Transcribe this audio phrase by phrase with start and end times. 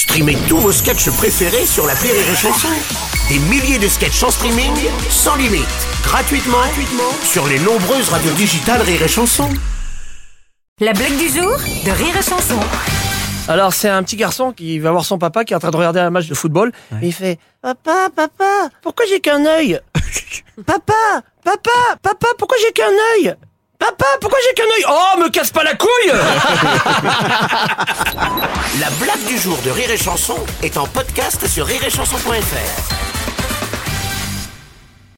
[0.00, 2.68] Streamez tous vos sketchs préférés sur la Rire et Chanson.
[3.28, 4.72] Des milliers de sketchs en streaming,
[5.10, 5.68] sans limite,
[6.02, 9.50] gratuitement, gratuitement sur les nombreuses radios digitales Rire et Chanson.
[10.80, 12.58] La blague du jour de Rire et Chanson.
[13.46, 15.76] Alors c'est un petit garçon qui va voir son papa qui est en train de
[15.76, 16.72] regarder un match de football
[17.02, 19.80] et il fait Papa, papa, pourquoi j'ai qu'un œil?
[20.64, 20.94] Papa,
[21.44, 21.70] papa,
[22.02, 23.34] papa, pourquoi j'ai qu'un œil?
[23.80, 24.84] Papa, pourquoi j'ai qu'un œil?
[24.88, 26.12] Oh, me casse pas la couille
[28.78, 33.09] La blague du jour de Rire et Chanson est en podcast sur rireetchanson.fr.